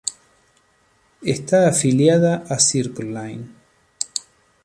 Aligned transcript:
Está 1.35 1.69
afiliada 1.69 2.37
a 2.49 2.57
Circle 2.57 3.09
Line. 3.11 3.49